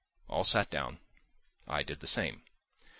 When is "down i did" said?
0.71-1.99